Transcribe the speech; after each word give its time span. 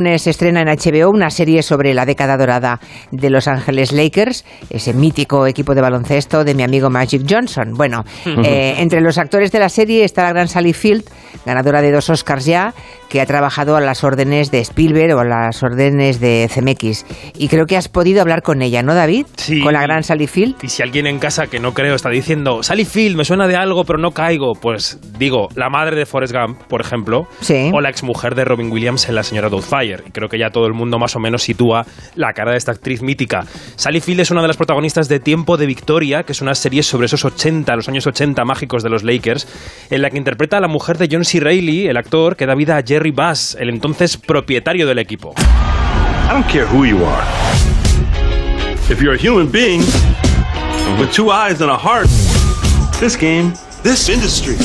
Se 0.00 0.30
estrena 0.30 0.62
en 0.62 0.68
HBO 0.68 1.10
una 1.10 1.28
serie 1.28 1.62
sobre 1.62 1.92
la 1.92 2.06
década 2.06 2.38
dorada 2.38 2.80
de 3.10 3.28
Los 3.28 3.46
Ángeles 3.46 3.92
Lakers, 3.92 4.46
ese 4.70 4.94
mítico 4.94 5.46
equipo 5.46 5.74
de 5.74 5.82
baloncesto 5.82 6.42
de 6.42 6.54
mi 6.54 6.62
amigo 6.62 6.88
Magic 6.88 7.22
Johnson. 7.28 7.74
Bueno, 7.74 8.04
eh, 8.26 8.76
entre 8.78 9.02
los 9.02 9.18
actores 9.18 9.52
de 9.52 9.58
la 9.58 9.68
serie 9.68 10.04
está 10.04 10.22
la 10.22 10.32
gran 10.32 10.48
Sally 10.48 10.72
Field, 10.72 11.04
ganadora 11.44 11.82
de 11.82 11.92
dos 11.92 12.08
Oscars 12.08 12.46
ya, 12.46 12.72
que 13.10 13.20
ha 13.20 13.26
trabajado 13.26 13.76
a 13.76 13.80
las 13.80 14.04
órdenes 14.04 14.50
de 14.50 14.60
Spielberg 14.60 15.14
o 15.16 15.20
a 15.20 15.24
las 15.24 15.62
órdenes 15.62 16.20
de 16.20 16.48
CMX. 16.52 17.04
Y 17.36 17.48
creo 17.48 17.66
que 17.66 17.76
has 17.76 17.88
podido 17.88 18.22
hablar 18.22 18.42
con 18.42 18.62
ella, 18.62 18.82
¿no, 18.82 18.94
David? 18.94 19.26
Sí. 19.36 19.60
Con 19.60 19.72
la 19.74 19.82
gran 19.82 20.02
Sally 20.04 20.28
Field. 20.28 20.54
Y 20.62 20.68
si 20.68 20.82
alguien 20.82 21.06
en 21.06 21.18
casa 21.18 21.48
que 21.48 21.58
no 21.58 21.74
creo 21.74 21.94
está 21.96 22.08
diciendo, 22.08 22.62
Sally 22.62 22.84
Field, 22.84 23.16
me 23.16 23.24
suena 23.24 23.48
de 23.48 23.56
algo, 23.56 23.84
pero 23.84 23.98
no 23.98 24.12
caigo, 24.12 24.52
pues 24.60 24.98
digo, 25.18 25.48
la 25.56 25.68
madre 25.68 25.96
de 25.96 26.06
Forrest 26.06 26.32
Gump, 26.32 26.62
por 26.68 26.80
ejemplo, 26.80 27.26
Sí. 27.40 27.70
o 27.74 27.80
la 27.80 27.90
exmujer 27.90 28.34
de 28.36 28.44
Robin 28.44 28.70
Williams 28.70 29.08
en 29.08 29.16
La 29.16 29.24
señora 29.24 29.48
Doubtfire. 29.48 30.04
Y 30.06 30.10
creo 30.12 30.28
que 30.28 30.38
ya 30.38 30.50
todo 30.50 30.66
el 30.66 30.72
mundo 30.72 30.98
más 30.98 31.16
o 31.16 31.18
menos 31.20 31.42
sitúa 31.42 31.84
la 32.14 32.32
cara 32.32 32.52
de 32.52 32.58
esta 32.58 32.70
actriz 32.70 33.02
mítica. 33.02 33.40
Sally 33.74 34.00
Field 34.00 34.20
es 34.20 34.30
una 34.30 34.42
de 34.42 34.46
las 34.48 34.56
protagonistas 34.56 35.08
de 35.08 35.18
Tiempo 35.18 35.56
de 35.56 35.66
Victoria, 35.66 36.22
que 36.22 36.30
es 36.32 36.40
una 36.42 36.54
serie 36.54 36.84
sobre 36.84 37.06
esos 37.06 37.24
80, 37.24 37.74
los 37.74 37.88
años 37.88 38.06
80 38.06 38.44
mágicos 38.44 38.84
de 38.84 38.90
los 38.90 39.02
Lakers, 39.02 39.48
en 39.90 40.02
la 40.02 40.10
que 40.10 40.18
interpreta 40.18 40.58
a 40.58 40.60
la 40.60 40.68
mujer 40.68 40.96
de 40.96 41.08
John 41.10 41.24
C. 41.24 41.40
Reilly, 41.40 41.88
el 41.88 41.96
actor 41.96 42.36
que 42.36 42.46
da 42.46 42.54
vida 42.54 42.76
a 42.76 42.82
Jerry 42.86 42.99
Bass, 43.10 43.56
el 43.58 43.70
entonces 43.70 44.18
propietario 44.18 44.86
del 44.86 44.98
equipo. 44.98 45.34
I 45.38 46.32
don't 46.32 46.46
care 46.46 46.66
who 46.66 46.84
you 46.84 47.02
are. 47.02 47.24
If 48.90 49.00
you're 49.00 49.14
a 49.14 49.18
human 49.18 49.50
being 49.50 49.80
with 50.98 51.10
two 51.12 51.30
eyes 51.30 51.62
and 51.62 51.70
a 51.70 51.76
heart, 51.76 52.08
this 53.00 53.16
game, 53.16 53.54
this 53.82 54.10
industry 54.10 54.56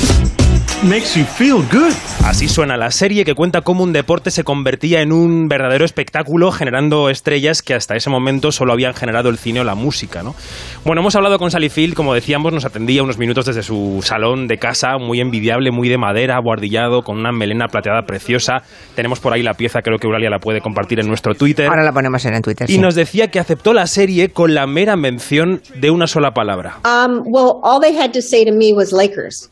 makes 0.85 1.17
you 1.17 1.25
feel 1.25 1.63
good. 1.71 1.93
Así 2.23 2.47
suena 2.47 2.77
la 2.77 2.91
serie 2.91 3.25
que 3.25 3.33
cuenta 3.33 3.61
cómo 3.61 3.83
un 3.83 3.93
deporte 3.93 4.31
se 4.31 4.43
convertía 4.43 5.01
en 5.01 5.11
un 5.11 5.47
verdadero 5.47 5.85
espectáculo 5.85 6.51
generando 6.51 7.09
estrellas 7.09 7.61
que 7.61 7.73
hasta 7.73 7.95
ese 7.95 8.09
momento 8.09 8.51
solo 8.51 8.73
habían 8.73 8.93
generado 8.93 9.29
el 9.29 9.37
cine 9.37 9.61
o 9.61 9.63
la 9.63 9.75
música. 9.75 10.21
¿no? 10.21 10.35
Bueno, 10.83 11.01
hemos 11.01 11.15
hablado 11.15 11.39
con 11.39 11.49
Sally 11.49 11.69
Field, 11.69 11.95
como 11.95 12.13
decíamos, 12.13 12.53
nos 12.53 12.65
atendía 12.65 13.03
unos 13.03 13.17
minutos 13.17 13.45
desde 13.45 13.63
su 13.63 13.99
salón 14.03 14.47
de 14.47 14.57
casa, 14.57 14.97
muy 14.99 15.21
envidiable, 15.21 15.71
muy 15.71 15.89
de 15.89 15.97
madera, 15.97 16.39
guardillado, 16.39 17.01
con 17.01 17.17
una 17.17 17.31
melena 17.31 17.67
plateada 17.67 18.03
preciosa. 18.03 18.63
Tenemos 18.95 19.19
por 19.19 19.33
ahí 19.33 19.41
la 19.41 19.53
pieza, 19.53 19.81
creo 19.81 19.97
que 19.97 20.07
Eulalia 20.07 20.29
la 20.29 20.39
puede 20.39 20.61
compartir 20.61 20.99
en 20.99 21.07
nuestro 21.07 21.35
Twitter. 21.35 21.67
Ahora 21.67 21.83
la 21.83 21.93
ponemos 21.93 22.23
en 22.25 22.35
el 22.35 22.41
Twitter. 22.41 22.69
Y 22.69 22.73
sí. 22.73 22.79
nos 22.79 22.95
decía 22.95 23.29
que 23.29 23.39
aceptó 23.39 23.73
la 23.73 23.87
serie 23.87 24.29
con 24.29 24.53
la 24.53 24.67
mera 24.67 24.95
mención 24.95 25.61
de 25.75 25.89
una 25.89 26.07
sola 26.07 26.31
palabra. 26.31 26.77
Um, 26.83 27.21
well, 27.25 27.59
all 27.63 27.79
they 27.79 27.95
had 27.97 28.11
to 28.11 28.21
say 28.21 28.45
to 28.45 28.51
me 28.51 28.73
was 28.73 28.91
Lakers. 28.91 29.49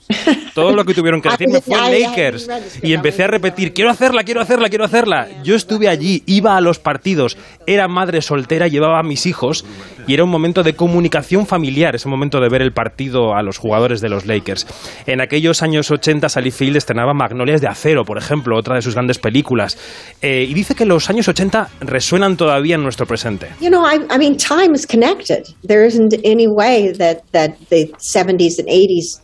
Todo 0.54 0.74
lo 0.74 0.86
que 0.86 0.94
tuvieron 0.94 1.22
que 1.24 1.30
decirme 1.30 1.62
fue 1.62 2.00
Lakers. 2.00 2.50
Y 2.84 2.94
empecé 2.94 3.24
a 3.24 3.28
repetir, 3.28 3.74
quiero 3.74 3.90
hacerla, 3.90 4.24
quiero 4.24 4.42
hacerla, 4.42 4.70
quiero 4.70 4.86
hacerla. 4.86 5.28
Yo 5.44 5.56
estuve 5.56 5.88
allí, 5.88 6.22
iba 6.28 6.56
a 6.56 6.62
los 6.62 6.78
partidos, 6.80 7.38
era 7.66 7.88
madre 7.88 8.22
soltera, 8.22 8.68
llevaba 8.68 9.00
a 9.00 9.04
mis 9.04 9.26
hijos 9.26 9.66
y 10.06 10.14
era 10.14 10.24
un 10.24 10.30
momento 10.30 10.64
de 10.64 10.76
comunicación 10.76 11.48
familiar, 11.48 11.96
ese 11.96 12.10
momento 12.10 12.40
de 12.40 12.50
ver 12.50 12.62
el 12.62 12.74
partido 12.74 13.34
a 13.36 13.42
los 13.42 13.58
jugadores 13.58 14.02
de 14.02 14.10
los 14.10 14.26
Lakers. 14.26 14.68
En 15.08 15.22
aquellos 15.22 15.64
años 15.64 15.90
80 15.90 16.30
Sally 16.30 16.52
Field 16.52 16.76
estrenaba 16.78 17.14
Magnolias 17.14 17.62
de 17.62 17.68
Acero, 17.68 18.04
por 18.04 18.18
ejemplo, 18.18 18.58
otra 18.58 18.76
de 18.76 18.82
sus 18.82 18.94
grandes 18.94 19.18
películas. 19.18 19.78
Eh, 20.22 20.46
y 20.48 20.54
dice 20.54 20.76
que 20.76 20.86
los 20.86 21.10
años 21.10 21.28
80 21.28 21.70
resuenan 21.82 22.36
todavía 22.38 22.76
en 22.76 22.84
nuestro 22.84 23.06
presente. 23.06 23.48
You 23.62 23.70
know, 23.70 23.86
I, 23.86 24.02
I 24.14 24.18
mean, 24.18 24.36
time 24.38 24.76
is 24.76 24.86
connected. 24.86 25.44
There 25.66 25.86
isn't 25.88 26.14
any 26.26 26.48
way 26.48 26.92
that, 26.98 27.20
that 27.32 27.52
the 27.70 27.92
70s 27.98 28.60
and 28.60 28.68
80s 28.68 29.22
do- 29.22 29.23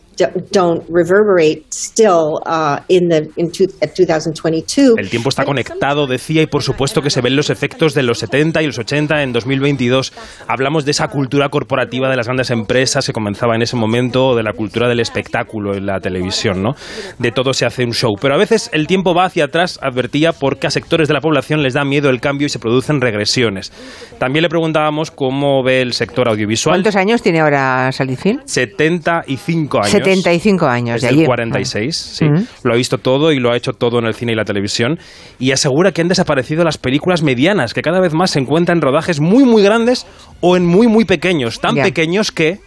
don't 0.50 0.82
reverberate 0.88 1.64
still 1.72 2.40
uh, 2.46 2.80
in 2.88 3.08
the 3.08 3.28
in 3.36 3.50
two, 3.50 3.66
at 3.82 3.94
2022. 3.94 4.98
El 4.98 5.10
tiempo 5.10 5.28
está 5.28 5.44
conectado, 5.44 6.06
decía, 6.06 6.42
y 6.42 6.46
por 6.46 6.62
supuesto 6.62 7.02
que 7.02 7.10
se 7.10 7.20
ven 7.20 7.36
los 7.36 7.50
efectos 7.50 7.94
de 7.94 8.02
los 8.02 8.18
70 8.18 8.62
y 8.62 8.66
los 8.66 8.78
80 8.78 9.22
en 9.22 9.32
2022. 9.32 10.12
Hablamos 10.48 10.84
de 10.84 10.92
esa 10.92 11.08
cultura 11.08 11.48
corporativa 11.48 12.08
de 12.08 12.16
las 12.16 12.26
grandes 12.26 12.50
empresas 12.50 13.06
que 13.06 13.12
comenzaba 13.12 13.54
en 13.54 13.62
ese 13.62 13.76
momento, 13.76 14.34
de 14.34 14.42
la 14.42 14.52
cultura 14.52 14.88
del 14.88 15.00
espectáculo 15.00 15.74
en 15.74 15.86
la 15.86 16.00
televisión, 16.00 16.62
¿no? 16.62 16.74
De 17.18 17.32
todo 17.32 17.52
se 17.52 17.66
hace 17.66 17.84
un 17.84 17.92
show. 17.92 18.14
Pero 18.20 18.34
a 18.34 18.38
veces 18.38 18.70
el 18.72 18.86
tiempo 18.86 19.14
va 19.14 19.24
hacia 19.24 19.44
atrás, 19.44 19.78
advertía, 19.82 20.32
porque 20.32 20.66
a 20.66 20.70
sectores 20.70 21.08
de 21.08 21.14
la 21.14 21.20
población 21.20 21.62
les 21.62 21.74
da 21.74 21.84
miedo 21.84 22.10
el 22.10 22.20
cambio 22.20 22.46
y 22.46 22.50
se 22.50 22.58
producen 22.58 23.00
regresiones. 23.00 23.72
También 24.18 24.42
le 24.42 24.48
preguntábamos 24.48 25.10
cómo 25.10 25.62
ve 25.62 25.80
el 25.82 25.92
sector 25.92 26.28
audiovisual. 26.28 26.74
¿Cuántos 26.74 26.96
años 26.96 27.22
tiene 27.22 27.40
ahora 27.40 27.90
Sally 27.92 28.16
Field? 28.16 28.42
75 28.44 29.78
años. 29.78 29.90
75 30.16 30.66
años. 30.66 30.96
Es 30.96 31.02
de 31.02 31.08
del 31.08 31.16
allí. 31.18 31.26
46, 31.26 31.96
sí. 31.96 32.24
Ujú. 32.26 32.44
Lo 32.64 32.72
ha 32.74 32.76
visto 32.76 32.98
todo 32.98 33.32
y 33.32 33.38
lo 33.40 33.50
ha 33.52 33.56
hecho 33.56 33.72
todo 33.72 33.98
en 33.98 34.06
el 34.06 34.14
cine 34.14 34.32
y 34.32 34.34
la 34.36 34.44
televisión. 34.44 34.98
Y 35.38 35.52
asegura 35.52 35.92
que 35.92 36.02
han 36.02 36.08
desaparecido 36.08 36.64
las 36.64 36.78
películas 36.78 37.22
medianas, 37.22 37.74
que 37.74 37.82
cada 37.82 38.00
vez 38.00 38.12
más 38.12 38.30
se 38.32 38.38
encuentran 38.40 38.78
en 38.78 38.82
rodajes 38.82 39.20
muy, 39.20 39.44
muy 39.44 39.62
grandes 39.62 40.06
o 40.40 40.56
en 40.56 40.66
muy, 40.66 40.86
muy 40.86 41.04
pequeños. 41.04 41.60
Tan 41.60 41.74
Ya. 41.76 41.84
pequeños 41.84 42.32
que 42.32 42.60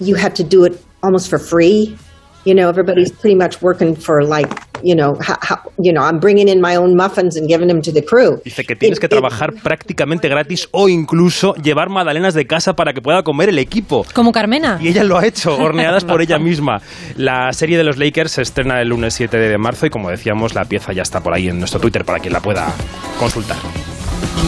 you 0.00 0.16
have 0.16 0.34
to 0.34 0.42
do 0.44 0.66
it 0.66 0.74
almost 1.02 1.28
for 1.30 1.38
free. 1.38 1.96
You 2.44 2.54
know, 2.54 2.68
everybody's 2.68 3.10
pretty 3.10 3.36
much 3.36 3.62
working 3.62 3.96
for 3.96 4.22
like, 4.22 4.50
you 4.82 4.94
know, 4.94 5.14
how, 5.20 5.36
how, 5.40 5.63
you 5.78 5.92
know, 5.92 6.02
I'm 6.04 6.18
bringing 6.20 6.48
in 6.48 6.60
my 6.60 6.76
own 6.76 6.94
muffins 6.96 7.36
and 7.36 7.48
giving 7.48 7.68
them 7.68 7.80
to 7.82 7.92
the 7.92 8.04
crew. 8.04 8.40
dice 8.44 8.64
que 8.64 8.76
tienes 8.76 8.98
It- 8.98 9.00
que 9.00 9.06
it- 9.06 9.10
trabajar 9.10 9.52
prácticamente 9.62 10.28
gratis 10.28 10.68
o 10.70 10.88
incluso 10.88 11.54
llevar 11.56 11.88
magdalenas 11.88 12.34
de 12.34 12.46
casa 12.46 12.74
para 12.74 12.92
que 12.92 13.00
pueda 13.02 13.22
comer 13.22 13.48
el 13.48 13.58
equipo. 13.58 14.04
Como 14.14 14.32
Carmena. 14.32 14.78
Y 14.80 14.88
ella 14.88 15.04
lo 15.04 15.18
ha 15.18 15.26
hecho, 15.26 15.56
horneadas 15.58 16.04
por 16.04 16.22
ella 16.22 16.38
misma. 16.38 16.80
La 17.16 17.52
serie 17.52 17.76
de 17.78 17.84
los 17.84 17.98
Lakers 17.98 18.32
se 18.32 18.42
estrena 18.42 18.80
el 18.80 18.88
lunes 18.88 19.14
7 19.14 19.36
de 19.36 19.58
marzo 19.58 19.86
y 19.86 19.90
como 19.90 20.10
decíamos, 20.10 20.54
la 20.54 20.64
pieza 20.64 20.92
ya 20.92 21.02
está 21.02 21.20
por 21.20 21.34
ahí 21.34 21.48
en 21.48 21.58
nuestro 21.58 21.80
Twitter 21.80 22.04
para 22.04 22.18
quien 22.20 22.32
la 22.32 22.40
pueda 22.40 22.72
consultar. 23.18 23.56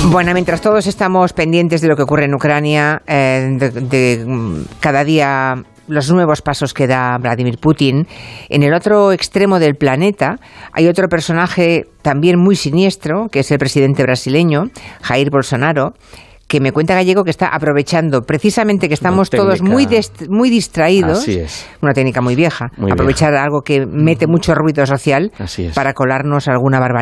Bueno, 0.06 0.32
mientras 0.34 0.60
todos 0.60 0.86
estamos 0.86 1.32
pendientes 1.32 1.80
de 1.80 1.88
lo 1.88 1.96
que 1.96 2.02
ocurre 2.02 2.24
en 2.26 2.34
Ucrania, 2.34 3.02
eh, 3.06 3.56
de, 3.58 3.70
de, 3.70 4.24
mm, 4.26 4.60
cada 4.80 5.04
día 5.04 5.56
los 5.88 6.10
nuevos 6.10 6.42
pasos 6.42 6.74
que 6.74 6.86
da 6.86 7.16
Vladimir 7.18 7.58
Putin, 7.58 8.06
en 8.48 8.62
el 8.62 8.74
otro 8.74 9.12
extremo 9.12 9.58
del 9.58 9.74
planeta 9.74 10.36
hay 10.72 10.88
otro 10.88 11.08
personaje 11.08 11.84
también 12.02 12.38
muy 12.38 12.56
siniestro, 12.56 13.28
que 13.30 13.40
es 13.40 13.50
el 13.50 13.58
presidente 13.58 14.02
brasileño, 14.02 14.64
Jair 15.02 15.30
Bolsonaro, 15.30 15.94
que 16.48 16.60
me 16.60 16.72
cuenta 16.72 16.94
Gallego 16.94 17.24
que 17.24 17.30
está 17.30 17.48
aprovechando 17.48 18.22
precisamente 18.22 18.88
que 18.88 18.94
estamos 18.94 19.30
todos 19.30 19.62
muy, 19.62 19.86
muy 20.28 20.50
distraídos, 20.50 21.18
Así 21.18 21.38
es. 21.38 21.66
una 21.82 21.92
técnica 21.92 22.20
muy 22.20 22.36
vieja, 22.36 22.66
Muy 22.76 22.92
aprovechar 22.92 23.34
algo 23.34 23.62
que 23.62 23.84
mete 23.84 24.26
mucho 24.26 24.54
ruido 24.54 24.86
social 24.86 25.32
Así 25.38 25.66
es. 25.66 25.74
para 25.74 25.92
colarnos 25.92 26.46
alguna 26.46 26.78
barbaridad. 26.78 26.94